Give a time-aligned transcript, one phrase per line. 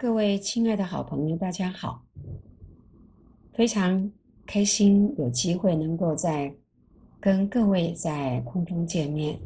[0.00, 2.00] 各位亲爱的好朋友，大家好！
[3.52, 4.12] 非常
[4.46, 6.54] 开心有机会能够在
[7.18, 9.36] 跟各位在空中见面。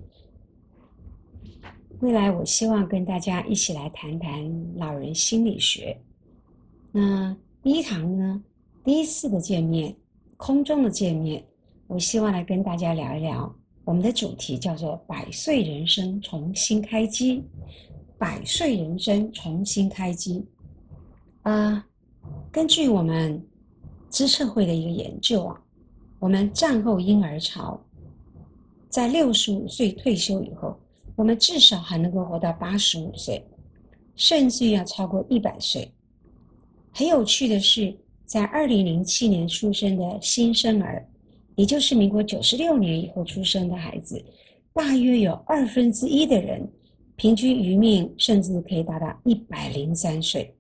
[2.01, 5.99] 未来我希望跟大家一起来谈谈老人心理学。
[6.91, 8.45] 那第一堂呢，
[8.85, 9.97] 第一次的见面，
[10.37, 11.43] 空中的见面，
[11.87, 13.51] 我希望来跟大家聊一聊
[13.87, 17.43] 我们的主题，叫做“百岁人生重新开机”。
[18.23, 20.47] 百岁人生重新开机，
[21.43, 21.85] 啊，
[22.53, 23.45] 根据我们
[24.11, 25.61] 知策会的一个研究啊，
[26.21, 27.85] 我们战后婴儿潮，
[28.89, 30.79] 在六十五岁退休以后，
[31.17, 33.45] 我们至少还能够活到八十五岁，
[34.15, 35.93] 甚至要超过一百岁。
[36.93, 37.93] 很有趣的是，
[38.25, 41.05] 在二零零七年出生的新生儿，
[41.57, 44.25] 也就是民国九十六年以后出生的孩子，
[44.73, 46.65] 大约有二分之一的人。
[47.15, 50.53] 平均余命甚至可以达到一百零三岁，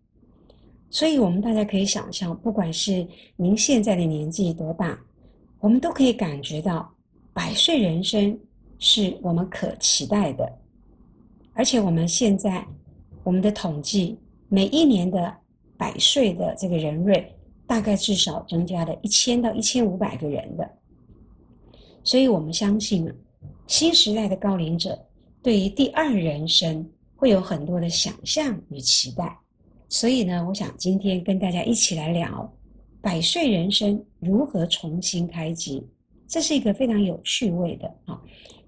[0.91, 3.05] 所以我们大家可以想象，不管是
[3.36, 4.97] 您现在的年纪多大，
[5.59, 6.89] 我们都可以感觉到
[7.33, 8.39] 百岁人生
[8.78, 10.59] 是我们可期待的。
[11.55, 12.64] 而且我们现在
[13.25, 14.16] 我们的统计，
[14.48, 15.34] 每一年的
[15.77, 17.34] 百岁的这个人瑞，
[17.66, 20.70] 大概至少增加了一千到一千五百个人的。
[22.05, 23.12] 所以我们相信，
[23.66, 24.97] 新时代的高龄者。
[25.43, 29.37] 对于第二人生会有很多的想象与期待，
[29.89, 32.51] 所以呢，我想今天跟大家一起来聊
[33.01, 35.84] 百岁人生如何重新开机，
[36.29, 38.23] 这是一个非常有趣味的啊。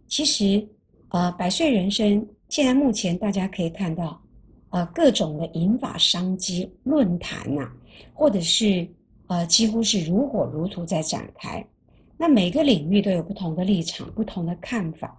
[0.09, 0.67] 其实，
[1.11, 4.21] 呃，百岁人生现在目前大家可以看到，
[4.71, 7.71] 呃，各种的引法商机论坛呐，
[8.13, 8.87] 或者是
[9.29, 11.65] 呃，几乎是如火如荼在展开。
[12.25, 15.15] 那每个领域都有不同的立场、不同的看法。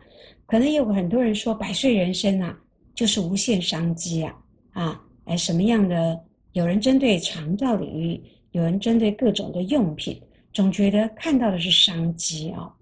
[0.48, 2.58] 可能有很多人说，百岁人生啊，
[2.96, 4.36] 就是无限商机啊，
[4.72, 6.20] 啊，哎，什么样的？
[6.54, 8.20] 有人针对肠道领域，
[8.54, 10.20] 有人针对各种的用品，
[10.52, 12.74] 总觉得看到的是商机啊。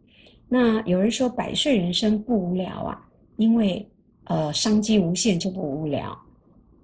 [0.48, 3.06] 那有人说，百岁人生不无聊啊，
[3.36, 3.86] 因为
[4.24, 6.18] 呃，商机无限就不无聊。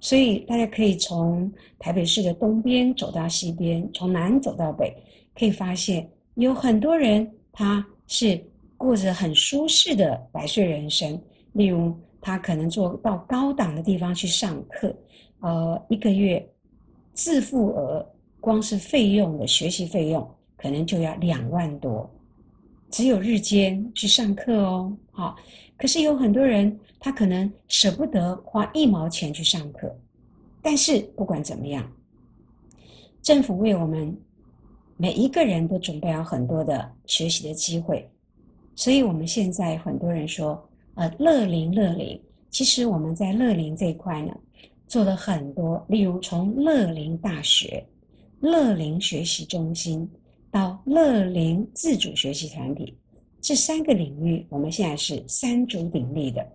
[0.02, 1.50] 所以大家可以从
[1.80, 4.94] 台北市的东边走到西边，从南走到北，
[5.34, 6.06] 可以发现
[6.36, 8.42] 有很多人他是。
[8.78, 11.22] 过着很舒适的百岁人生，
[11.52, 14.96] 例如他可能做到高档的地方去上课，
[15.42, 16.50] 呃，一个月
[17.14, 18.10] 自付额
[18.40, 20.26] 光是费用的学习费用
[20.56, 22.10] 可能就要两万多，
[22.90, 25.36] 只有日间去上课哦，好，
[25.78, 29.94] 可是有很多人他可能舍不得花一毛钱去上课，
[30.62, 31.86] 但是不管怎么样，
[33.22, 34.18] 政府为我们
[35.02, 38.06] 每一个人都准备了很多的学习的机会。
[38.76, 40.62] 所以，我们现在很多人说，
[40.96, 44.36] 呃，乐龄乐龄，其实我们在乐龄这一块呢，
[44.88, 47.82] 做了很多，例如从乐龄大学、
[48.42, 50.06] 乐龄学习中心
[50.52, 52.94] 到乐龄自主学习团体
[53.40, 56.46] 这三个领域，我们现在是三足鼎立的。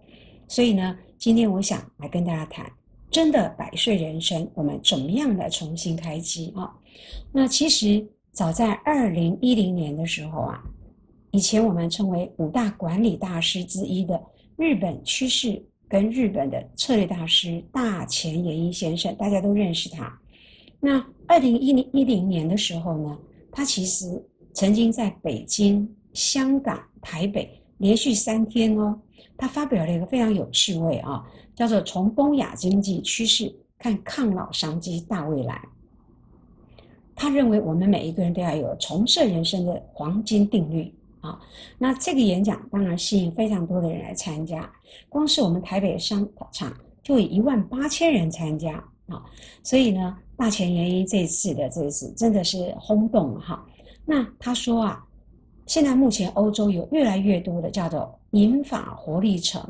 [0.48, 2.70] 所以呢，今天我想来跟大家谈，
[3.10, 6.70] 真的百岁人生，我们怎么样来重新开机啊？
[7.32, 10.62] 那其实早在二零一零年的时候啊。
[11.30, 14.22] 以前我们称为五大管理大师之一的
[14.56, 20.16] 日本趋势跟日本的策略大师大前研一先生，大家都认识他。
[20.78, 23.18] 那二零一零一零年的时候呢，
[23.50, 28.96] 他其实曾经在北京、香港、台北连续三天哦，
[29.36, 31.24] 他发表了一个非常有趣味啊，
[31.56, 35.54] 叫做《从东亚经济趋势看抗老商机大未来》。
[37.14, 40.92] 他认为我们每一个人都要有重设人生的黄金定律。
[41.20, 41.40] 啊，
[41.78, 44.70] 那这个演讲当然吸引非常多的人来参加，
[45.08, 46.70] 光是我们台北商场
[47.02, 48.74] 就有一万八千人参加
[49.06, 49.24] 啊，
[49.62, 53.64] 所以呢，大前研一这次的这次真的是轰动哈。
[54.04, 55.02] 那他说啊，
[55.64, 59.66] 现在目前欧洲有越来越多的叫做银发活力城，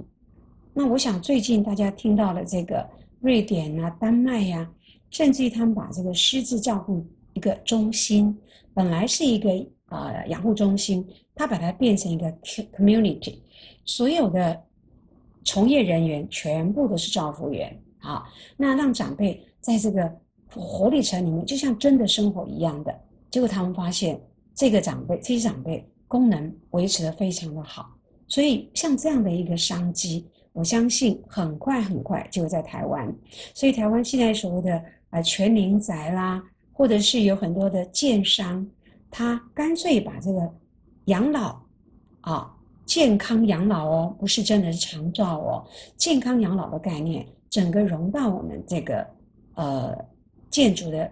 [0.72, 2.84] 那我想最近大家听到了这个
[3.20, 4.68] 瑞典啊、丹麦呀，
[5.08, 8.36] 甚至于他们把这个失智照顾一个中心，
[8.72, 9.50] 本来是一个。
[9.90, 13.38] 呃，养护中心，它把它变成一个 community，
[13.84, 14.60] 所有的
[15.44, 18.24] 从业人员全部都是照护员啊。
[18.56, 20.12] 那让长辈在这个
[20.50, 22.92] 活力城里面，就像真的生活一样的。
[23.30, 24.20] 结果他们发现，
[24.52, 27.94] 这个长辈这些长辈功能维持的非常的好。
[28.26, 33.14] 所以像这样的一个商机，我相信很快很快就会在台湾。
[33.52, 36.42] 所以台湾现在所谓的呃全龄宅啦，
[36.74, 38.66] 或者是有很多的建商。
[39.10, 40.52] 他干脆把这个
[41.04, 41.56] 养老
[42.22, 42.52] 啊，
[42.84, 45.64] 健康养老哦，不是真的是长照哦，
[45.96, 49.06] 健康养老的概念，整个融到我们这个
[49.54, 49.96] 呃
[50.50, 51.08] 建筑的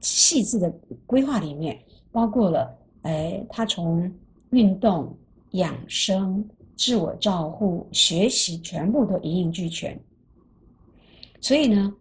[0.00, 0.68] 细致的
[1.06, 1.78] 规划里面，
[2.10, 4.12] 包括了，哎，他从
[4.50, 5.16] 运动、
[5.52, 6.44] 养生、
[6.76, 9.96] 自我照护、学习，全部都一应俱全。
[11.40, 11.94] 所以呢，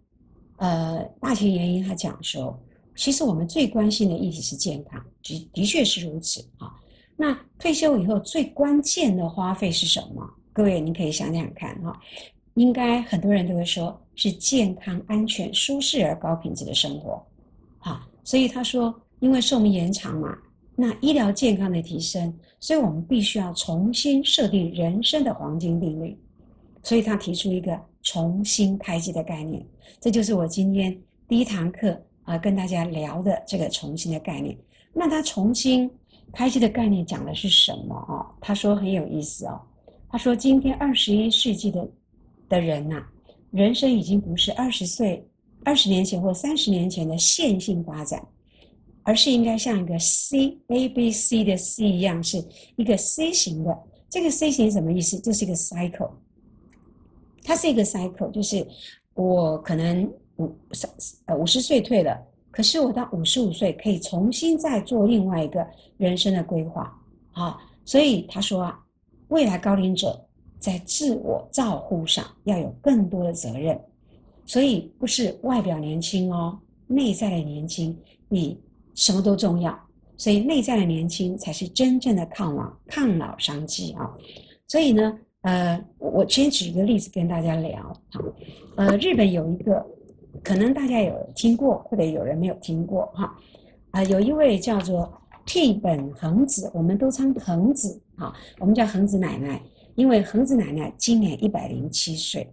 [0.56, 2.60] 呃，大田研一他讲说，
[2.98, 6.74] 其实我们最关心的议题是健康，的的确是如此啊。
[7.16, 10.30] 那退休以后最关键的花费是什么？
[10.52, 11.98] 各位，你可以想想看哈。
[12.56, 17.24] 应该很多人都会说是健康、安全、舒适而高品质的生活，
[17.78, 20.36] 好，所以他说，因为寿命延长嘛，
[20.76, 26.18] 那医疗健康的提升，所以我们必须要重新设定人生的黄金定律，
[26.82, 29.64] 所以他提出一个重新开机的概念，
[30.02, 31.96] 这就是我今天第一堂课
[32.28, 34.56] 啊跟大家聊的这个重新的概念。
[34.94, 35.90] 那他重新
[36.32, 38.22] 开机的概念讲的是什么啊？
[38.40, 39.60] 他说很有意思哦，
[40.10, 41.90] 他说今天二十一世纪的。
[42.50, 43.06] 的人呐，
[43.52, 45.22] 人生已经不是二十岁、
[45.66, 48.26] 二十年前或三十年前的线性发展，
[49.04, 52.42] 而是应该像一个 C A B C 的 C 一样，是
[52.78, 53.78] 一个 C 型的。
[54.10, 55.20] 这个 C 型什么意思？
[55.20, 56.10] 就是一个 cycle，
[57.44, 58.66] 它是一个 cycle，就是
[59.14, 60.90] 我可能五三
[61.26, 62.18] 呃五十岁退了，
[62.52, 65.66] 可是我到五十五岁可以重新再做另外一个
[65.98, 66.92] 人生的规划
[67.34, 67.58] 啊。
[67.86, 68.80] 所以他说啊，
[69.28, 70.24] 未来高龄者。
[70.60, 73.80] 在自我照护上要有更多的责任，
[74.44, 76.58] 所以不是外表年轻哦，
[76.88, 77.96] 内在的年轻
[78.28, 78.60] 比
[78.96, 79.80] 什么都重要。
[80.18, 84.12] 所以内在的年轻才是真正的抗老抗老商机啊！
[84.68, 88.20] 所以呢，呃，我先举一个例子跟大家聊哈。
[88.78, 89.86] 呃，日本有一个，
[90.44, 93.36] 可能大家有听过，或者有人没有听过哈。
[93.92, 95.12] 啊，有一位叫做
[95.46, 99.62] 替本恒子，我们都称恒子啊，我们叫恒子奶奶。
[99.96, 102.48] 因为恒子奶奶今年一百零七岁，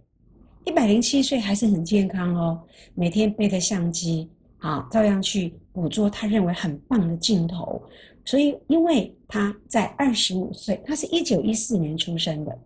[0.63, 2.59] 一百零七岁还是很健康哦，
[2.95, 4.27] 每天背着相机
[4.57, 7.79] 啊，照样去捕捉他认为很棒的镜头。
[8.25, 12.57] 所以，因为他在二十五岁，他是一九一四年出生的，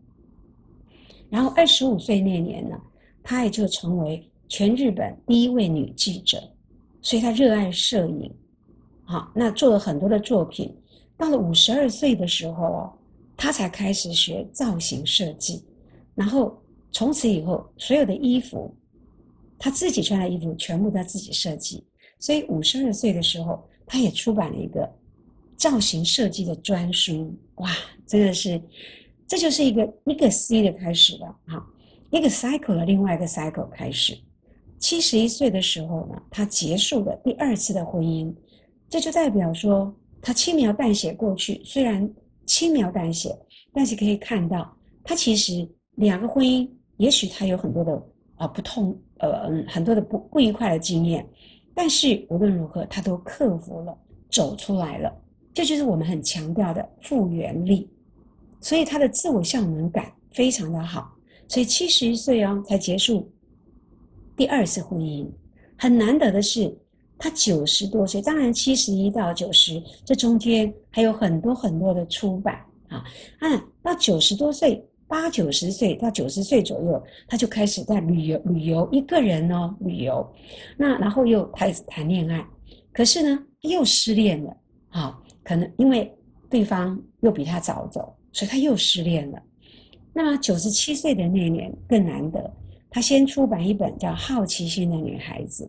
[1.29, 2.79] 然后二十五岁那年呢，
[3.21, 6.43] 他也就成为全日本第一位女记者，
[7.01, 8.29] 所以她热爱摄影，
[9.05, 10.75] 好，那做了很多的作品。
[11.15, 12.93] 到了五十二岁的时候哦。
[13.41, 15.63] 他才开始学造型设计，
[16.13, 16.61] 然后
[16.91, 18.75] 从此以后，所有的衣服，
[19.57, 21.81] 她自己穿的衣服全部她自己设计。
[22.19, 24.85] 所以五十二岁的时候，她也出版了一个
[25.55, 27.33] 造型设计的专书。
[27.55, 27.71] 哇，
[28.05, 28.61] 真的是，
[29.25, 31.65] 这就是一个一个 C 的开始了哈，
[32.09, 34.17] 一个 cycle 的另外一个 cycle 开始。
[34.79, 38.33] 七十一岁的时候呢，他结束了第二次的婚姻，
[38.89, 42.09] 这就代表说他轻描淡写过去，虽然。
[42.45, 43.37] 轻描淡写，
[43.71, 46.67] 但是可以看到，他其实两个婚姻，
[46.97, 48.03] 也许他有很多的
[48.37, 51.23] 啊不痛，呃，很多的不不愉快的经验，
[51.75, 53.95] 但是无论如何，他都克服了，
[54.31, 55.15] 走出来了。
[55.53, 57.87] 这就是我们很强调的复原力。
[58.61, 61.13] 所以他的自我效能感非常的好。
[61.47, 63.31] 所以七十一岁哦才结束
[64.39, 65.27] 第二次婚姻，
[65.77, 66.73] 很难得的是。
[67.21, 72.55] 他九十多岁，当然七十一到九十这中间还有很多很多的出版
[72.87, 73.03] 啊。
[73.39, 80.25] 啊，到九十多岁，八九十岁到九十岁左右，他就开始在旅游，旅游一个人哦，旅游。
[80.77, 82.47] 那然后又开始谈恋爱，
[82.93, 84.55] 可是呢又失恋了。
[84.91, 86.09] 啊，可能因为
[86.49, 89.43] 对方又比他早走，所以他又失恋了。
[90.13, 92.49] 那么九十七岁的那年更难得，
[92.89, 95.65] 他先出版一本叫《好奇心的女孩子》。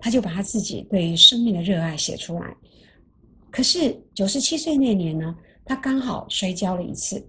[0.00, 2.54] 他就把他自己对于生命的热爱写出来。
[3.50, 5.34] 可是九十七岁那年呢，
[5.64, 7.20] 他刚好摔跤了一次。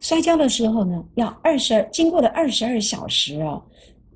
[0.00, 3.62] 摔跤的时候呢，要二十二，经过了二十二小时哦，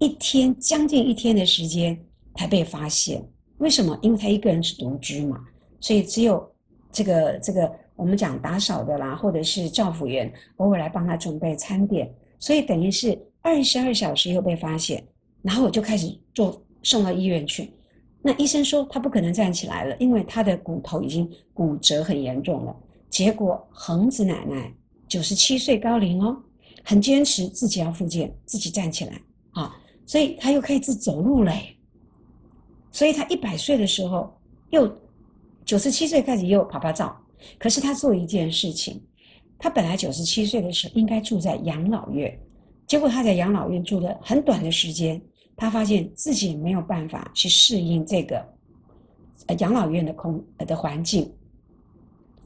[0.01, 1.97] 一天将近一天的时间
[2.35, 3.25] 才被发现。
[3.59, 3.97] 为什么？
[4.03, 5.39] 因为他一个人是独居嘛，
[5.79, 6.45] 所以只有
[6.91, 15.05] 这个这个我们讲打扫的啦，或者是照服员偶尔来帮他准备餐点，所以等于是二十二小时又被发现，
[15.43, 16.61] 然后我就开始做。
[16.85, 17.73] 送到医院去，
[18.21, 22.77] 那医生说他不可能站起来了，因为他的骨头已经骨折很严重了。
[23.09, 24.69] 结果恒子奶奶
[25.07, 26.37] 九十七岁高龄哦，
[26.83, 29.23] 很坚持自己要复健，自己站起来
[29.53, 31.77] 啊，所以他又开始走路嘞。
[32.91, 34.37] 所以他一百岁的时候，
[34.71, 34.93] 又
[35.65, 37.17] 九十七岁开始又跑跑照。
[37.61, 39.01] 可是他做一件事情，
[39.57, 42.37] 他本来九十七岁的时候应该住在养老院，
[42.87, 45.21] 结果他在养老院住了很短的时间。
[45.55, 48.45] 他发现自己没有办法去适应这个
[49.47, 51.31] 呃养老院的空呃的环境，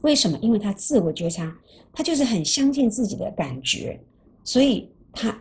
[0.01, 0.37] 为什么？
[0.39, 1.51] 因为他自我觉察，
[1.91, 3.99] 他就是很相信自己的感觉，
[4.43, 5.35] 所以他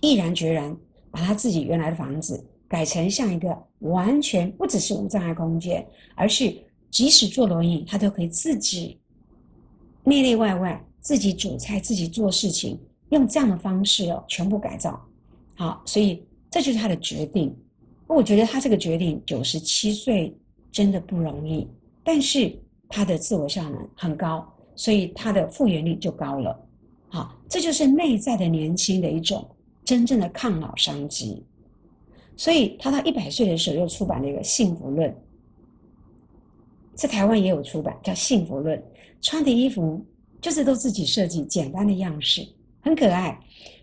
[0.00, 0.74] 毅然决然
[1.12, 6.52] 把他自己原来的房子改成像一个完全不只是无障碍空间，而是
[6.90, 8.98] 即使坐轮椅，他都可以自己
[10.02, 12.80] 内内外外自己煮菜、自己做事情，
[13.12, 15.00] 用这样的方式哦，全部改造。
[15.54, 17.54] 好，所以这就是他的决定。
[18.06, 20.34] 我觉得他这个决定，九十七岁
[20.70, 21.68] 真的不容易，
[22.02, 26.58] 但是他的自我效能很高，所以他的复原力就高了。
[27.10, 29.46] 好，这就是内在的年轻的一种
[29.84, 31.44] 真正的抗老商机。
[32.34, 35.10] 所以他到一百岁的时候又出版了一个《幸福论》，
[36.94, 38.78] 在台湾也有出版，叫《幸福论》。
[39.20, 40.04] 穿的衣服
[40.40, 42.44] 就是都自己设计，简单的样式，
[42.82, 43.38] 很可爱。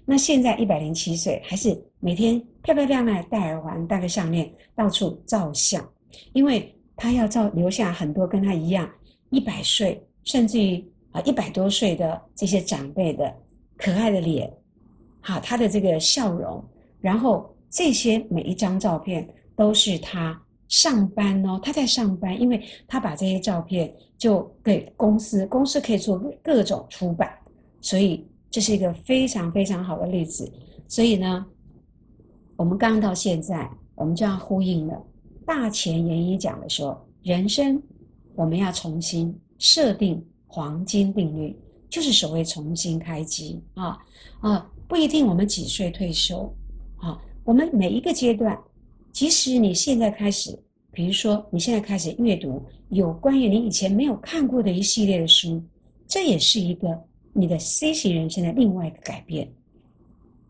[0.05, 5.83] 那现在一百零七岁，还是每天漂漂亮亮戴耳环、戴个项链，到处照相，
[6.33, 8.87] 因为他要照留下很多跟他一样
[9.31, 13.35] 一百岁，甚至于啊一百多岁的这些长辈的
[13.77, 14.51] 可爱的脸，
[15.21, 16.63] 好，他的这个笑容，
[17.01, 17.51] 然后。
[17.71, 20.35] 这些每一张照片都是他
[20.69, 27.31] 上班哦，他在上班，因为他把这些照片就给公司，公司可以做各种出版，
[27.79, 30.51] 所以这是一个非常非常好的例子。
[30.87, 31.45] 所以呢，
[32.55, 35.05] 我们刚到现在，我们就要呼应了
[35.45, 37.81] 大前研一讲的说，人生
[38.35, 41.55] 我们要重新设定黄金定律，
[41.89, 43.97] 就是所谓重新开机啊
[44.39, 46.51] 啊，不一定我们几岁退休
[46.97, 47.19] 啊。
[47.43, 48.57] 我们每一个阶段，
[49.11, 50.57] 即使你现在开始，
[50.91, 55.61] 比如说你现在开始阅读有关于你以前没有看过的一系列的书，
[56.07, 56.99] 这也是一个
[57.33, 59.49] 你的 C 型人生的另外一个改变。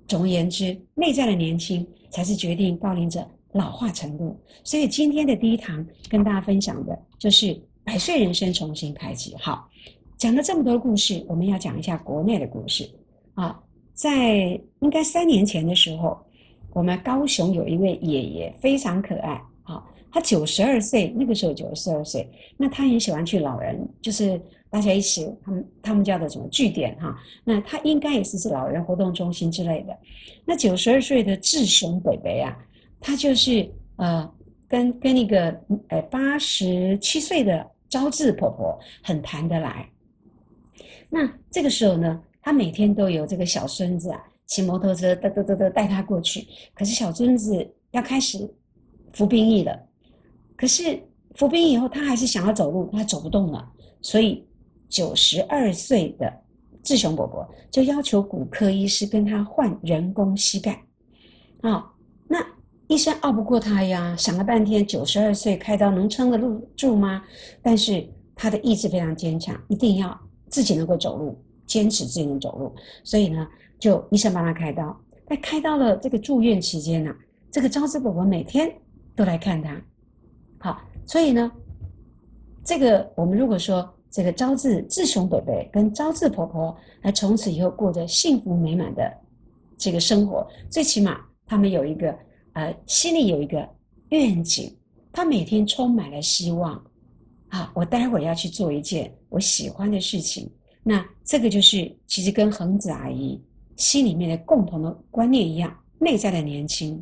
[0.07, 4.39] 总而言之，内在的年轻才是决定高龄者老化程度。
[4.63, 9.35] 所以今天的第一堂跟大家分享的就是百岁人生重新开启。
[9.37, 9.69] 好，
[10.17, 12.89] 讲了这么多故事，我们要讲一下国内的故事
[13.35, 13.59] 啊，
[13.93, 16.17] 在应该三年前的时候。
[16.71, 29.97] 我们高雄有一位爷爷非常可爱，好，他九十二岁，那个时候九十二岁，那他也喜欢去老人，就是大家一起，他们他们叫的什么据点哈，那他应该也是是老人活动中心之类的。
[30.45, 32.57] 那九十二岁的志雄北北啊，
[32.99, 34.31] 他就是呃
[34.67, 39.89] 跟跟那个呃八十七岁的招致婆婆很谈得来。
[41.09, 44.23] 那这个时候呢，他每天都有这个小孙子啊。
[44.45, 46.47] 骑摩托车，嘚嘚嘚嘚带他过去。
[46.73, 48.51] 可是小孙子要开始
[49.13, 49.79] 服兵役了，
[50.55, 50.99] 可是
[51.35, 53.71] 服兵役以后，他还是想要走路，他走不动了。
[54.01, 54.43] 所以
[54.89, 56.33] 九十二岁的
[56.83, 60.83] 志雄伯伯就要求骨科医师跟他换人工膝盖。
[61.61, 61.89] 啊，
[62.27, 62.45] 那
[62.87, 66.37] 医生拗不过他呀，想了半天，九十二岁开刀能撑得
[66.75, 67.23] 住吗？
[67.61, 68.05] 但是
[68.35, 70.19] 他的意志非常坚强，一定要
[70.49, 72.75] 自己能够走路，坚持自己能走路。
[73.03, 73.47] 所以呢。
[73.79, 77.15] 就医生帮他开刀，在开刀了这个住院期间呢，
[77.49, 78.69] 这个招致伯伯每天
[79.15, 79.81] 都来看他。
[80.59, 81.49] 好，所以呢，
[82.61, 89.11] 这个我们如果说这个招致志雄伯伯跟招致婆婆，来从此以后过着幸福美满的
[89.77, 92.17] 这个生活，最起码他们有一个
[92.53, 93.67] 呃心里有一个
[94.09, 94.75] 愿景，
[95.11, 96.81] 他每天充满了希望。
[97.49, 100.49] 啊，我待会儿要去做一件我喜欢的事情。
[100.83, 103.41] 那这个就是其实跟恒子阿姨。
[103.75, 107.01] 心里面的共同的观念一样，内在的年轻。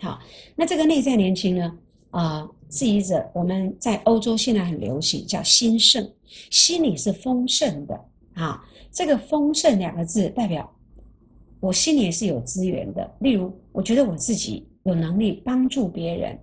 [0.00, 0.16] 好，
[0.54, 1.76] 那这个内在年轻呢？
[2.10, 6.10] 啊，质疑者我们在欧洲现在很流行，叫兴盛，
[6.50, 8.00] 心里是丰盛的
[8.32, 8.64] 啊。
[8.90, 10.68] 这个丰盛两个字代表
[11.60, 13.08] 我心里是有资源的。
[13.20, 16.38] 例如，我觉得我自己有能力帮助别人，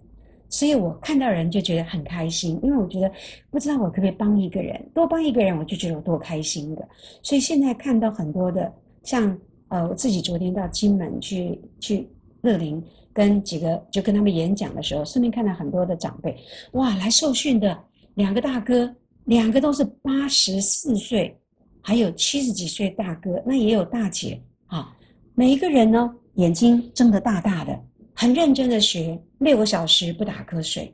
[0.50, 3.12] 所以我看到人就觉得很开心，因为我觉得
[3.50, 6.88] 不知道我可不可以帮一个人，多帮一个人，我就觉得我多开心的。
[7.24, 8.72] 所以现在看到很多的。
[9.04, 9.36] 像
[9.70, 12.08] 呃，我自己昨天到金门去去
[12.42, 12.84] 乐林，
[13.20, 16.34] 跟几个就跟他们演讲的时候，顺便看到很多的长辈，
[16.72, 17.78] 哇，来受训的
[18.14, 18.90] 两个大哥，
[19.26, 21.38] 两个都是八十四岁，
[21.82, 24.96] 还有七十几岁大哥，那也有大姐啊，
[25.36, 27.78] 每一个人呢眼睛睁得大大的，
[28.14, 30.90] 很认真的学六个小时不打瞌睡。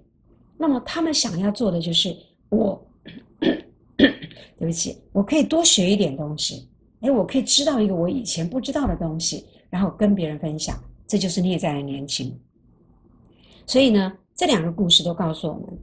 [0.58, 2.18] 那么他们想要做的就是
[2.50, 2.84] 我，
[3.38, 6.68] 对不起，我可以多学一点东西。
[7.02, 10.76] 哎，我可以知道一个我以前不知道的东西，然后跟别人分享，
[11.08, 12.38] 这就是内在的年轻。
[13.66, 15.80] 所以呢，这两个故事都告诉我们，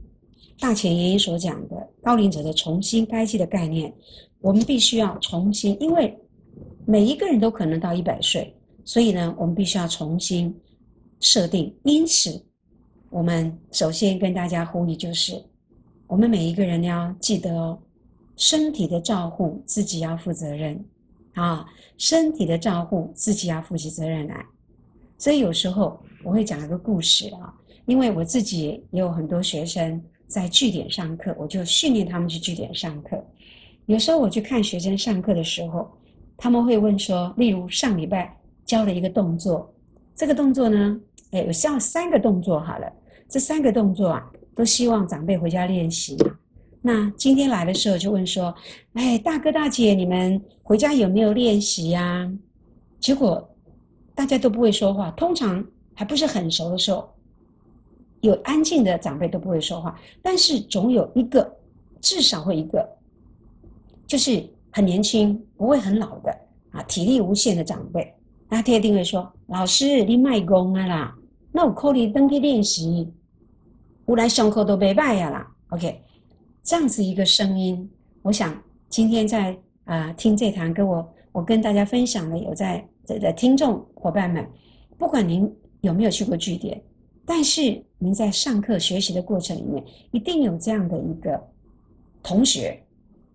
[0.59, 3.93] 大前研一所讲的高龄者的重新开机的概念，
[4.39, 6.17] 我们必须要重新，因为
[6.85, 10.55] 每一个人都可能到一百岁，所以呢，我们必须要重新
[11.19, 11.73] 设定。
[11.83, 12.41] 因此，
[13.09, 15.43] 我们首先跟大家呼吁，就是
[16.07, 17.77] 我们每一个人要记得哦，
[18.35, 20.83] 身体的照护自己要负责任。
[21.33, 21.65] 啊，
[21.97, 24.45] 身体的照顾自己要负起责任来，
[25.23, 27.53] 所以有时候我会讲一个故事啊，
[27.85, 33.25] 因为我自己也有很多学生在据点上课，我就训练他们去据点上课。
[33.85, 35.89] 有时候我去看学生上课的时候，
[36.35, 39.73] 他们会问说，例如上礼拜教了一个动作，
[40.13, 40.99] 这个动作呢，
[41.31, 42.91] 哎，有教三个动作好了，
[43.29, 46.17] 这三个动作啊，都希望长辈回家练习。
[46.81, 48.53] 那今天来的时候就问说，
[48.95, 52.29] 哎，大哥大姐，你们回家有没有练习呀？
[52.99, 53.49] 结果
[54.15, 57.09] 大家都不会说话，通常还不是很熟的时候，
[58.21, 61.57] 有安静的长辈都不会说话，但是总有一个，
[61.99, 62.87] 至少会一个。
[64.05, 66.31] 就是很年轻，不会很老的
[66.71, 68.13] 啊，体力无限的长辈，
[68.47, 71.15] 那他一定会说：“老师，你卖功啊啦，
[71.51, 73.11] 那我扣你登去练习，
[74.05, 75.99] 我来上课都没拜呀啦。” OK，
[76.61, 77.89] 这样子一个声音，
[78.21, 78.55] 我想
[78.87, 84.47] 今天在啊听这堂跟我我跟大家分享的有在的听众伙伴们，
[84.97, 86.81] 不管您有没有去过据点，
[87.25, 91.41] 但是您在上课学习的过程里面，一定有这样的一个
[92.21, 92.79] 同学。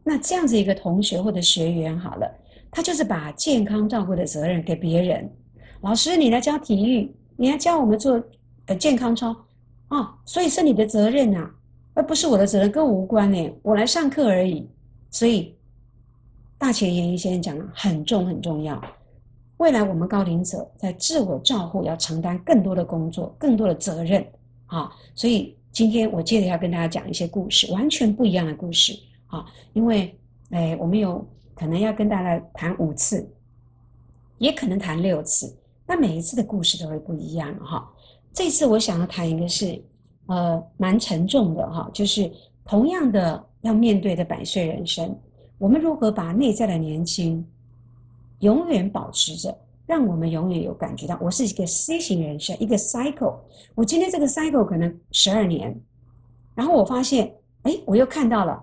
[0.02, 2.26] 那这样子一个同学或者学员好了，
[2.70, 5.30] 他就是把健康照顾的责任给别人。
[5.82, 8.22] 老师，你来教体育，你来教我们做
[8.66, 9.37] 呃健康操，
[9.88, 11.50] 啊，所以是你的责任呐，
[11.92, 13.50] 而不是我的责任，跟我无关呢。
[13.62, 14.66] 我来上课而已。
[15.10, 15.54] 所以
[16.56, 18.82] 大前研一先生讲了，很重很重要。
[19.58, 24.26] 未来我们高龄者在自我照护要承担更多的工作，更多的责任
[24.66, 24.90] 啊。
[25.14, 28.98] 所以今天我接着要跟大家讲一些故事，完全不一样的故事。
[29.26, 30.18] 啊，因为，
[30.50, 31.22] 哎，我们有
[31.54, 33.28] 可能要跟大家谈五次，
[34.38, 35.54] 也可能谈六次，
[35.86, 37.86] 那每一次的故事都会不一样哈。
[38.32, 39.78] 这次我想要谈一个是，
[40.26, 42.30] 呃，蛮沉重的哈，就是
[42.64, 45.14] 同样的要面对的百岁人生，
[45.58, 47.44] 我们如何把内在的年轻
[48.40, 53.37] 永远保持着，让我们永远有感觉到，我是一个 C 型人生，一个 cycle。
[53.75, 55.75] 我今天这个 cycle 可能十二年，
[56.54, 58.62] 然后我发现，哎，我又看到了。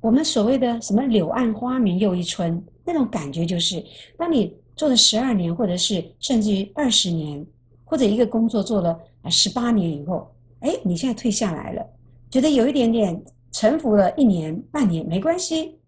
[0.00, 3.84] 我们所谓的什么“柳暗花明又一村”那种感觉，就是
[4.16, 7.44] 当你做了十二年，或者是甚至于二十年，
[7.84, 10.26] 或者一个工作做了十八年以后，
[10.60, 11.86] 哎，你现在退下来了，
[12.30, 15.78] 觉得有一点点沉浮了一年半年没关系，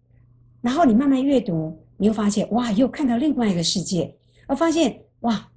[0.61, 4.13] 然后你慢慢阅读，你又发现哇，又看到另外一个世界，
[4.45, 5.49] 而发现哇，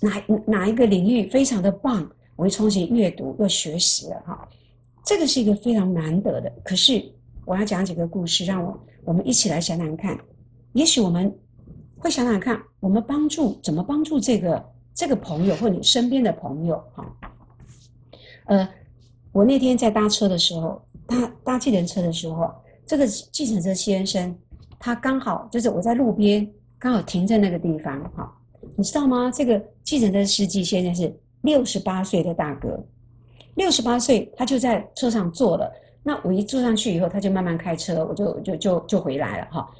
[0.00, 4.48] 哪哪一个领域非常的棒，我又重新阅读又学习了哈，
[5.04, 7.04] 这个是一个非常难得的，可是。
[7.46, 10.16] 我要讲几个故事，让我我们一起来想想看。
[10.72, 11.36] 也许我们
[11.98, 17.16] 会想想看，我们帮助怎么帮助这个这个朋友或你身边的朋友哈。
[18.44, 18.68] 呃，
[19.32, 22.48] 我那天在搭车的时候，搭搭计程车的时候，
[22.86, 24.36] 这个计程车先生
[24.80, 28.36] 他刚好就是我在路边刚好停在那个地方哈。
[28.76, 29.30] 你知道吗？
[29.32, 32.82] 这个计程车司机现在是六十八岁的大哥，
[33.54, 35.70] 六十八岁他就在车上坐了。
[36.02, 39.70] 那我一坐上去以后，他就慢慢开车，我就就就就回来了哈。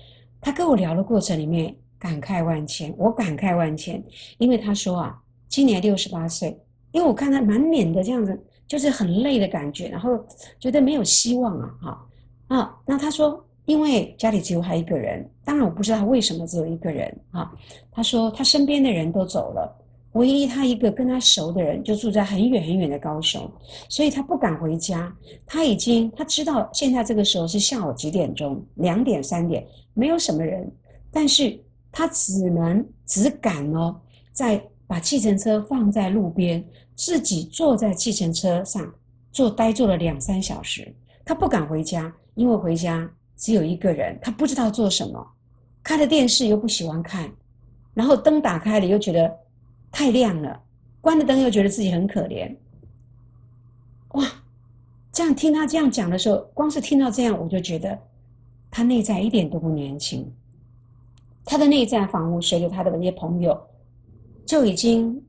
[0.41, 4.03] 他跟我聊的过程里面感慨万千，我感慨万千，
[4.39, 6.59] 因为他说啊，今年六十八岁，
[6.93, 10.19] 因为我看他满脸的这样子，就是很累的感觉，然后
[10.59, 12.07] 觉得没有希望啊哈
[12.49, 12.77] 啊。
[12.87, 17.49] 那他说，因为家里只有他一个人，当然我不知道他为什么只有一个人啊。
[17.93, 19.77] 他说他身边的人都走了。
[20.15, 23.49] 唯一他一个跟他熟的人就住在很远很远的高雄，
[23.89, 25.17] 所以他不敢回家。
[25.47, 30.69] 他已经他知道现在这个时候是下午几点钟，两点三点，没有什么人，
[31.13, 31.57] 但是
[31.93, 33.95] 他只能只敢哦，
[34.33, 36.65] 在把计程车放在路边，
[36.97, 38.93] 自己坐在计程车上
[39.31, 40.93] 坐呆坐了两三小时。
[41.25, 43.09] 他不敢回家，因为回家
[43.41, 45.27] 只有一个人，他不知道做什么，
[45.83, 47.29] 开了电视又不喜欢看，
[47.93, 49.37] 然后灯打开了又觉得。
[49.93, 50.63] 太亮了，
[51.01, 52.55] 关了灯又觉得自己很可怜。
[54.11, 54.25] 哇，
[55.11, 57.99] 这样听他这样讲的时候，光是听到这样，我就觉得
[58.71, 60.33] 他内在一点都不年轻。
[61.45, 63.61] 他的内在房屋随着他的那些朋友
[64.47, 65.21] 就已经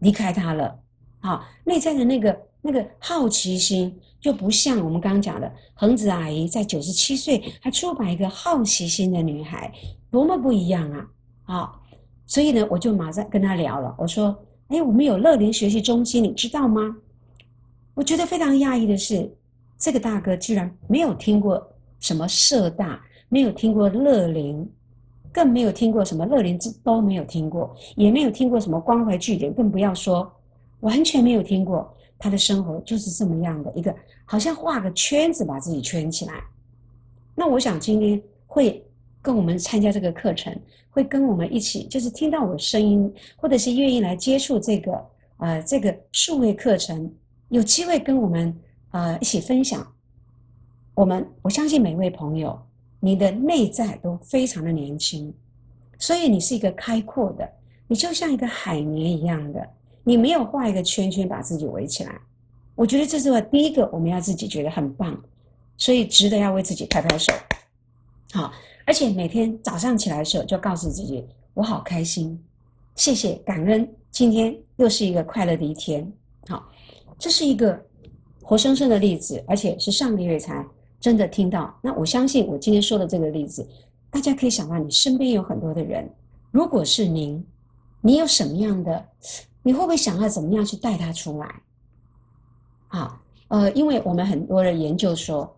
[0.00, 0.78] 离开他了。
[1.20, 9.70] 好，内在的那个那个好奇心就不像我们刚刚讲的恒子阿姨在九十七岁还出版一个好奇心的女孩，
[10.10, 11.06] 多么不一样啊！
[11.42, 11.78] 好。
[12.24, 13.94] 所以呢，我就马上跟他聊了。
[13.98, 14.34] 我说
[14.68, 16.96] ：“哎，我们有乐龄学习中心，你知道吗？”
[17.92, 19.30] 我觉得非常讶异的是，
[19.76, 21.62] 这个大哥居然没有听过
[22.00, 24.66] 什么社大，没有听过乐龄，
[25.30, 30.32] 更没有听过什么乐龄之都没有听过，也没有听过什么关怀据点，更不要说
[30.80, 31.94] 完全没有听过。
[32.22, 36.34] 他的生活就是这么样的一个，好像画个圈子把自己圈起来。
[37.34, 38.82] 那我想今天会。
[39.24, 40.52] 跟我们参加这个课程，
[40.90, 45.06] 会跟我们一起，就是听到我声音，或者是愿意来接触这个
[45.36, 47.08] 呃这个数位课程，
[47.48, 48.52] 有机会跟我们
[48.90, 49.86] 呃一起分享。
[50.92, 52.60] 我们我相信每位朋友，
[52.98, 55.32] 你的内在都非常的年轻，
[56.00, 57.48] 所以你是一个开阔的，
[57.86, 59.64] 你就像一个海绵一样的，
[60.04, 62.20] 你没有画一个圈圈把自己围起来。
[62.74, 65.20] 我觉得这是第一个，我们要自己觉得很棒，
[65.76, 67.32] 所以值得要为自己拍拍手。
[68.32, 68.52] 好，
[68.86, 72.42] 而且每天早上起来的时候，就告诉自己，我好开心，
[72.96, 76.10] 谢谢感恩，今天又是一个快乐的一天。
[76.48, 76.66] 好，
[77.18, 77.80] 这是一个
[78.40, 80.66] 活生生的例子，而且是上个月才。
[80.98, 83.68] 真的听到，那我相信我今天说的这个例子，
[84.08, 86.08] 大家可以想到，你身边有很多的人，
[86.52, 87.44] 如果是您，
[88.00, 89.04] 你有什么样的，
[89.62, 91.62] 你会不会想要怎么样去带他出来？
[92.88, 95.54] 好，呃，因为我们很多人研究说，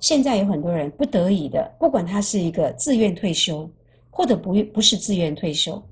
[0.00, 3.68] 现在有很多人不得已的，不管他是一个自愿退休，
[4.10, 5.82] 或者不不是自愿退休，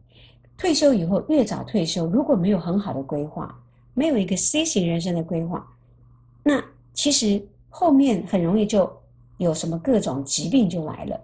[0.57, 3.55] 退休以后越早退休，如果没有很好的规划，
[3.95, 5.67] 没有一个 C 型人生的规划，
[6.43, 7.43] 那其实。
[7.71, 8.91] 后面很容易就
[9.37, 11.21] 有什么各种疾病就来了，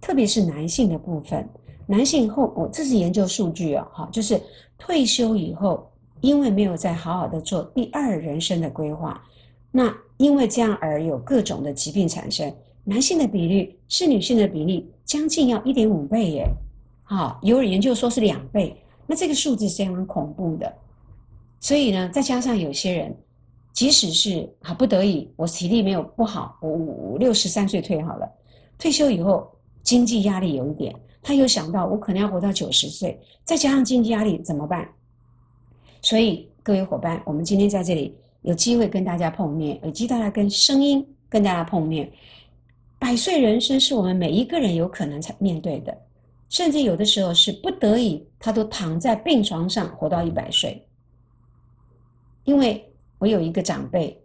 [0.00, 1.46] 特别是男性的部分，
[1.90, 4.38] 男性后我这是研究数据哦，哈，就是
[4.76, 9.20] 退休以后，因为没有再好好的做第二人生的规划，
[9.72, 16.46] 那因为这样而有各种的疾病产生，男性的比例是女性的比例将近要一点五倍耶，
[17.04, 20.70] 好，有研究说是两倍，那这个数字是非常恐怖的，
[21.58, 23.16] 所以呢，再加上有些人。
[23.74, 28.28] 即使是啊不得已，我体力没有不好，我五六十三岁退好了，
[28.76, 29.48] 退休以后
[29.84, 34.88] 经济压力有一点，他又想到我可能要活到九十岁，再加上经济压力怎么办？
[36.02, 42.10] 所以各位伙伴，我们今天在这里有机会跟大家碰面，有机会大家跟声音跟大家碰面。
[42.98, 45.96] 百岁人生是我们每一个人有可能才面对的，
[46.48, 50.86] 甚至有的时候是不得已，他都躺在病床上活到一百岁，
[52.44, 52.84] 因为。
[53.20, 54.16] 我有一个长辈，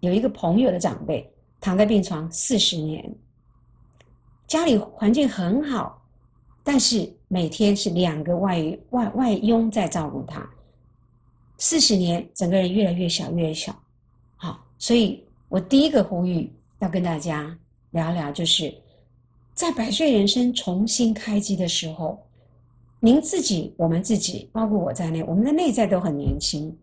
[0.00, 3.14] 有一个朋友的长辈躺在病床四十年，
[4.48, 6.01] 家里环境很好，
[6.64, 10.48] 但是每天是两个外外外佣在照顾他，
[11.58, 13.74] 四十年整个人越来越小越来越小，
[14.36, 17.56] 好，所以我第一个呼吁要跟大家
[17.90, 18.72] 聊聊，就是
[19.54, 22.18] 在百岁人生重新开机的时候，
[23.00, 26.74] 您自己、我们自己，包括我在内，我们的内在都很年轻。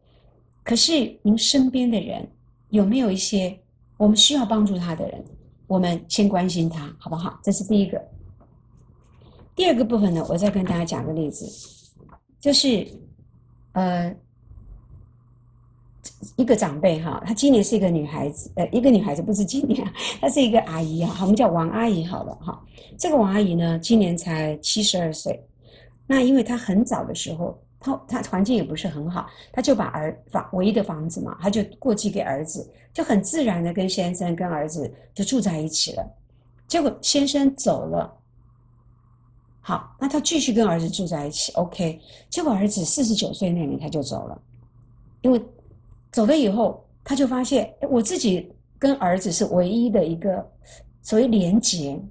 [0.63, 2.27] 可是，您身边的人
[2.69, 3.57] 有没有一些
[3.97, 5.23] 我们需要帮助他的人？
[5.67, 7.39] 我们先关心他，好不好？
[7.43, 7.99] 这是第一个。
[9.59, 11.45] 第二个部分呢，我再跟大家讲个例子，
[12.39, 12.87] 就是
[13.73, 14.15] 呃，
[16.37, 19.85] 一个长辈哈，她今年是一个女孩子，呃，一个女孩子不是今年，
[20.21, 22.57] 她是一个阿姨啊，我们叫王阿姨好了哈。
[22.97, 25.45] 这个王阿姨呢，今年才七十二岁，
[26.07, 27.61] 那因为她很早的时候。
[27.81, 36.15] 她她环境也不是很好，她就把儿房唯一的房子嘛，她就过继给儿子，就很自然的跟先生跟儿子就住在一起了。
[36.65, 38.13] 结果先生走了，
[39.69, 42.01] 好，那他继续跟儿子住在一起，OK。
[42.27, 44.41] 结果儿子四十九岁那年他就走了，
[45.21, 45.39] 因为
[46.11, 50.43] 走了以后，他就发现我自己跟儿子是唯一的一个
[51.03, 52.01] 所谓连结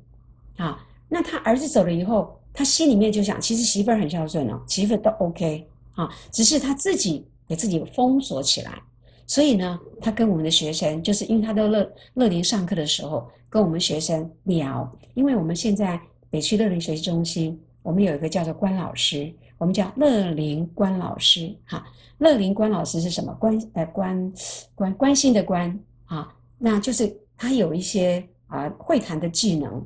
[0.57, 0.87] 啊。
[1.09, 2.33] 那他儿子走了以后。
[2.51, 8.83] 他心里面就想，其实媳妇儿很孝顺哦，媳妇儿都 OK 啊，只是他自己给自己封锁起来。
[9.29, 14.91] 所以呢，他跟我们的学生，就是因为他都乐乐林上课的时候，跟我们学生聊。
[15.15, 21.87] 因为我们现在北区乐林学习中心，我们有一个叫做关老师，我们叫乐林关老师哈。
[22.19, 23.33] 乐林关老师是什么？
[23.35, 24.33] 关呃关
[24.75, 29.85] 关关心的关啊，那就是他有一些啊会谈的技能。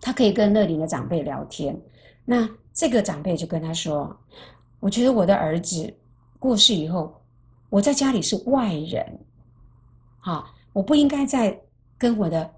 [0.00, 1.76] 他可以跟乐林的长辈聊天，
[2.24, 4.14] 那这个长辈就跟他说
[4.78, 5.92] ：“我觉得我的儿子
[6.38, 7.18] 过世以后，
[7.70, 9.18] 我在家里是外人，
[10.18, 11.58] 好，我不应该再
[11.96, 12.48] 跟我的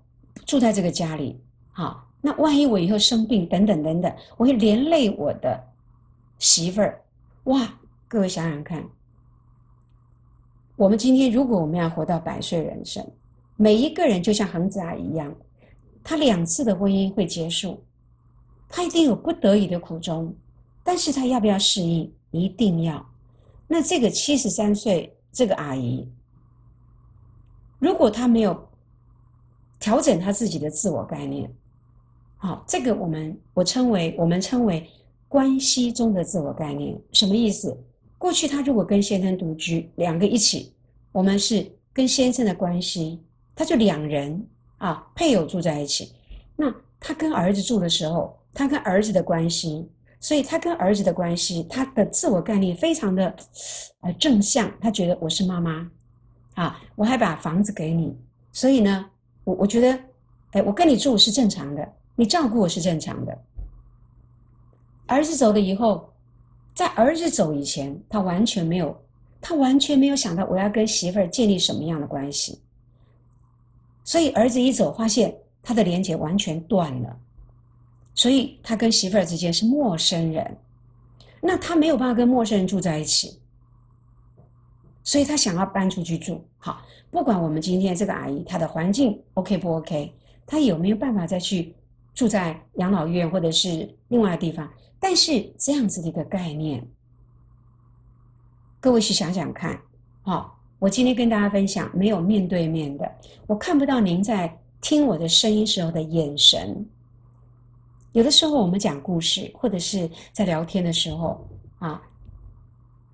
[0.44, 5.62] 住在这个家里，好，那万一我以后生病等等等等，我会连累我的
[6.38, 7.02] 媳妇儿。
[7.44, 8.84] 哇，各位想想看，
[10.76, 13.06] 我们今天如果我们要活到百岁人生，
[13.56, 15.34] 每一个人就像恒子阿姨一样。”
[16.04, 17.84] 他两次的婚姻会结束，
[18.66, 20.34] 他一定有不得已的苦衷，
[20.82, 22.10] 但是他要不要适应？
[22.30, 23.06] 一定要。
[23.66, 26.08] 那这个七十三岁这个阿姨，
[27.78, 28.68] 如果她没有
[29.78, 31.52] 调整她自己的自我概念，
[32.38, 34.88] 好，这个我们我称为我们称为
[35.28, 37.76] 关系中的自我概念，什么意思？
[38.16, 40.72] 过去他如果跟先生独居，两个一起，
[41.12, 43.20] 我们是跟先生的关系，
[43.54, 44.48] 他就两人。
[44.78, 46.12] 啊，配偶住在一起，
[46.54, 53.34] 那他跟儿子住的时候，他跟儿子的关系所以他跟儿子的关系，他的自我概念非常的
[54.02, 55.90] 呃正向，他觉得我是妈妈
[56.54, 58.16] 啊，我还把房子给你，
[58.52, 59.04] 所以呢，
[59.42, 59.98] 我我觉得，
[60.52, 63.38] 哎，我跟你住是正常的，你照顾我是正常的。
[65.06, 66.12] 儿子走了以后，
[66.74, 69.00] 在儿子走以前，他完全没有，
[69.40, 72.60] 他完全没有想到我要跟媳妇儿建立什么样的关系。
[74.02, 77.16] 所以儿子一走，发现他的连接完全断了，
[78.16, 80.56] 所以他跟媳妇儿之间是陌生人，
[81.40, 83.38] 那他没有办法跟陌生人住在一起，
[85.04, 86.44] 所以他想要搬出去住。
[86.58, 90.12] 好，不管我们今天这个阿姨她的环境 OK 不 OK，
[90.44, 91.72] 她有没有办法再去
[92.18, 94.68] 住在养老院或者是另外的地方？
[94.98, 96.84] 但是这样子的一个概念，
[98.80, 99.80] 各位去想想看，
[100.22, 100.58] 好。
[100.80, 103.08] 我今天跟大家分享，没有面对面的，
[103.46, 106.84] 我看不到您在听我的声音时候的眼神。
[108.12, 112.02] 有的时候我们讲故事，或者是在聊天的时候，啊，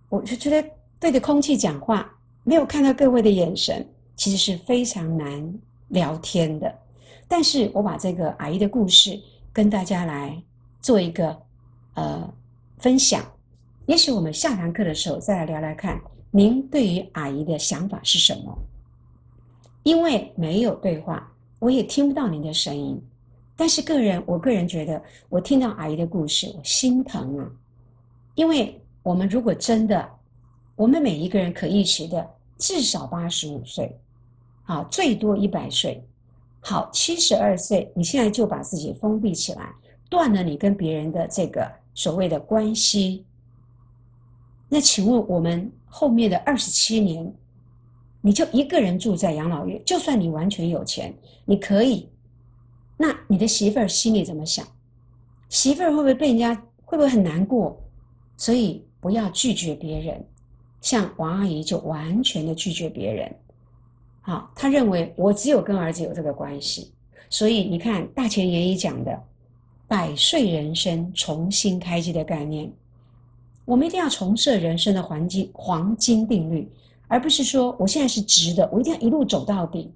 [0.09, 0.67] 我就觉得
[0.99, 2.11] 对着空气讲话，
[2.43, 3.87] 没有看到各位的眼神，
[4.17, 5.55] 其实是非常难
[5.89, 6.84] 聊天的。
[7.29, 9.21] 但是我把这个阿姨的故事
[9.53, 10.43] 跟大家来
[10.81, 11.37] 做一个
[11.95, 12.33] 呃
[12.79, 13.25] 分享，
[13.87, 16.01] 也许我们下堂课的时候再来聊聊看。
[16.31, 18.59] 您对于阿姨的想法是什么？
[19.85, 23.01] 因为没有对话，我也听不到您的声音。
[23.55, 27.49] 但是个人，我个人觉得，我听到阿姨的故事，我心疼啊。
[28.35, 30.11] 因为我们如果真的，
[30.75, 33.97] 我们每一个人可一持的至少八十五岁，
[34.65, 36.05] 啊，最多一百岁，
[36.67, 39.71] 好，七十二岁，你现在就把自己封闭起来，
[40.09, 43.27] 断了你跟别人的这个所谓的关系。
[44.71, 45.71] 那请问我们？
[45.87, 47.33] 后面的二十七年，
[48.21, 52.09] 你就一个人住在养老院，就算你完全有钱，你可以，
[52.97, 54.67] 那你的媳妇儿心里怎么想？
[55.51, 56.53] 媳妇儿会不会被人家
[56.85, 57.81] 会不会很难过？
[58.37, 60.27] 所以不要拒绝别人，
[60.81, 63.33] 像王阿姨就完全的拒绝别人。
[64.27, 66.91] 好，他认为我只有跟儿子有这个关系，
[67.29, 69.23] 所以你看大前研一讲的
[69.87, 72.73] 百岁人生重新开机的概念。
[73.67, 76.67] 我们一定要重设人生的环境黄金定律，
[77.07, 79.93] 而不是说我现在是直的，我一定要一路走到底。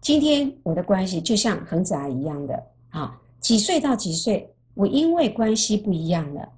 [0.00, 6.48] 今天我的关系就像恒子阿姨一样的啊，几岁到几岁，我因为关系不一样了，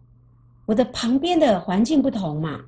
[0.64, 2.58] 我的旁边的环境不同嘛，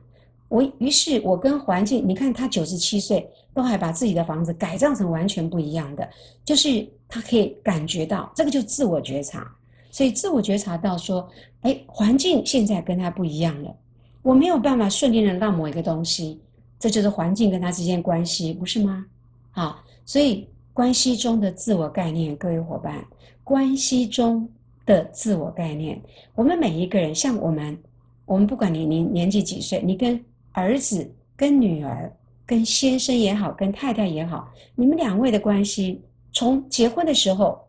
[0.52, 6.06] 我于是我跟环境，你看他九十七岁都还把自己的房子改造成完全不一样的，
[6.44, 9.50] 就是他可以感觉到这个就自我觉察。
[9.90, 11.26] 所以自我觉察到说，
[11.62, 13.74] 哎，环境现在跟他不一样了，
[14.20, 16.38] 我没有办法顺利的让某一个东西，
[16.78, 19.06] 这就是环境跟他之间关系，不是吗？
[19.52, 23.02] 好，所以关系中的自我概念，各位伙伴，
[23.42, 24.46] 关系中
[24.84, 25.98] 的自我概念，
[26.34, 27.78] 我们每一个人，像我们，
[28.26, 32.14] 我们不管你你年纪几岁，你跟儿子、跟女儿、
[32.46, 37.66] 跟先生也好，跟太太也好，你们两位的关系，从结婚的时候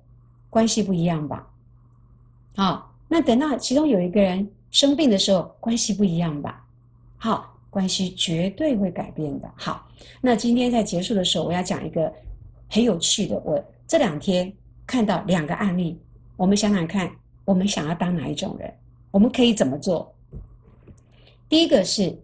[0.49, 1.47] 关系不一样吧？
[2.55, 6.65] 好，那等到其中有一个人生病的时候，关系不一样吧？
[7.17, 9.49] 好，关系绝对会改变的。
[9.55, 9.87] 好，
[10.21, 12.11] 那今天在结束的时候，我要讲一个
[12.69, 13.41] 很有趣的。
[13.45, 14.51] 我这两天
[14.85, 15.97] 看到两个案例，
[16.35, 17.09] 我们想想看，
[17.45, 18.71] 我们想要当哪一种人？
[19.09, 20.13] 我们可以怎么做？
[21.47, 22.17] 第一个是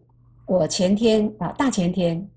[0.49, 2.27] 我前天啊，大前天，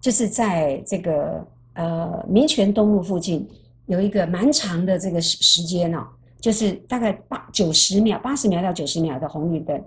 [0.00, 1.44] 就是在这个
[1.74, 3.44] 呃民权东路附近
[3.86, 6.06] 有一个蛮长的这个时时间哦。
[6.40, 9.78] 就是大概八九十秒、八十秒到九十秒的红绿灯，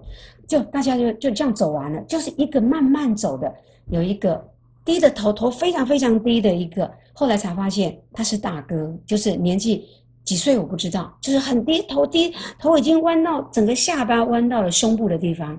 [0.48, 3.52] 就大家就就这样走完了，就是一个慢慢走的，
[3.88, 4.40] 有一个
[4.86, 9.88] 低着头，头非常非常低的一个，后来才发现他是大哥，就是年纪
[10.34, 15.56] 几岁我不知道，就是很低头低头已经弯到整个下巴弯到了胸部的地方，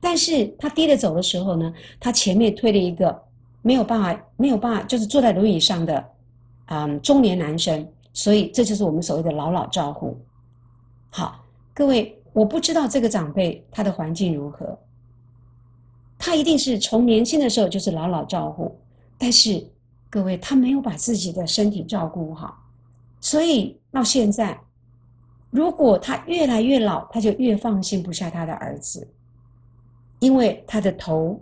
[0.00, 3.16] 但是他低着走的时候呢，他前面推了一个
[3.62, 6.04] 没有办法没有办法就是坐在轮椅上的
[6.66, 10.18] 嗯中年男生，所以这就是我们所谓的老老照护。
[11.08, 14.76] 好，各位，我不知道这个长辈他的环境如何，
[16.18, 18.76] 他一定是从年轻的时候就是老老照顾，
[19.16, 19.64] 但是
[20.10, 22.58] 各位他没有把自己的身体照顾好，
[23.20, 24.58] 所以到现在，
[25.50, 29.06] 如果他越来越老，他就越放心不下他的儿子，
[30.18, 31.40] 因为他的头、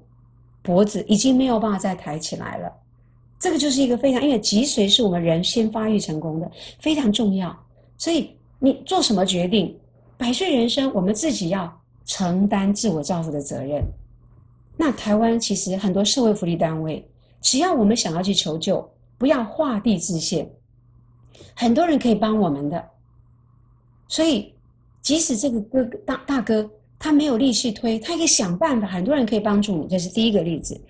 [0.62, 2.72] 脖子已经没有办法再抬起来了，
[3.38, 7.56] 这个就是一个非常，因为脊髓是我们人先发育成功的，非常重要，
[7.96, 8.36] 所以。
[8.60, 9.78] 你做什么决定？
[10.16, 11.70] 百岁人生，我们自己要
[12.06, 13.84] 承担自我照顾的责任。
[14.74, 17.06] 那台湾其实很多社会福利单位，
[17.42, 20.50] 只要我们想要去求救，不要画地自限，
[21.54, 22.90] 很多人可以帮我们的。
[24.08, 24.54] 所以
[25.00, 29.86] 即使这个哥哥大大哥他没有力气推，他也可以想办法，很多人可以帮助你。
[29.88, 30.80] 这是第一个例子。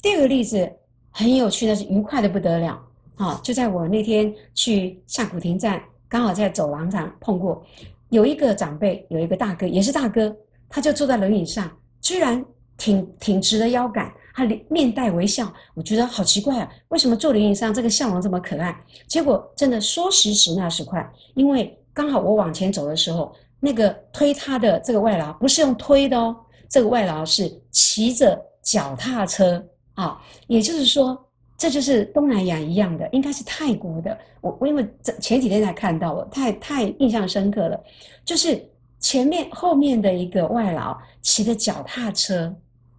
[0.00, 0.70] 第二个例子
[1.10, 2.80] 很有趣，那是愉快的不得了
[3.16, 3.40] 啊！
[3.42, 7.64] 就在我那天去下古亭站，刚好在走廊上碰过，
[8.10, 10.36] 有一个长辈，有一个大哥，也是大哥，
[10.68, 12.44] 他就坐在轮椅上，居然
[12.76, 14.12] 挺挺直了腰杆。
[14.36, 16.68] 他面带微笑，我觉得好奇怪啊！
[16.88, 18.76] 为什么坐轮椅上这个笑容这么可爱？
[19.06, 26.34] 结果真的说时迟那时快，因为刚好我往前走的时候，那个推他的这个外劳不是用推的哦，
[26.68, 31.16] 这个外劳是骑着脚踏车啊，也就是说，
[31.56, 34.18] 这就是东南亚一样的，应该是泰国的。
[34.40, 37.80] 我我因为这前几天才看到了，太太印象深刻了，
[38.24, 38.68] 就是
[38.98, 42.52] 前面后面的一个外劳骑着脚踏车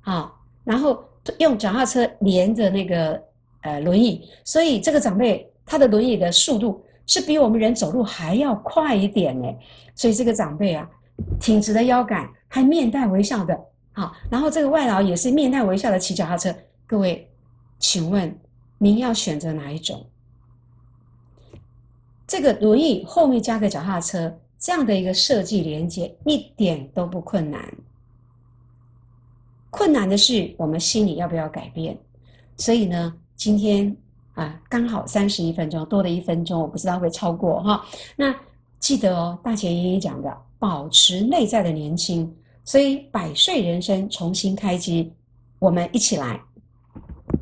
[0.04, 0.32] 啊，
[0.64, 1.04] 然后。
[1.40, 3.22] 用脚踏车连着那个
[3.62, 9.48] 呃轮椅，所以这个长辈他的轮椅的速度是比我们人走路还要快一点呢。
[9.96, 10.90] 所以这个长辈啊，
[11.40, 13.58] 挺直的腰杆，还面带微笑的，
[13.94, 16.54] 好，然后这个外劳也是面带微笑的骑脚踏车。
[16.86, 17.30] 各位，
[17.80, 18.38] 请问
[18.78, 20.06] 您要选择哪一种？
[22.28, 27.64] 这个轮椅后面加个脚踏车，这样的一个设计连接一点都不困难。
[29.76, 31.98] 困难的是，我们心里要不要改变？
[32.56, 33.94] 所以呢，今天
[34.34, 37.86] 啊，刚好三十一分钟，多了一分钟，我不知道会超过哈。
[38.16, 38.34] 那
[38.80, 42.34] 记得哦，大前爷爷讲的，保持内在的年轻，
[42.64, 45.12] 所以百岁人生重新开机，
[45.60, 46.40] 我们一起来。